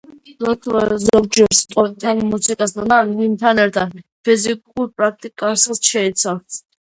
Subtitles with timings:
[0.43, 3.93] ლოცვა ზოგჯერ სიტყვებთან, მუსიკასთან ან ჰიმნთან ერთად
[4.29, 6.61] ფიზიკურ პრაქტიკასაც შეიცავს.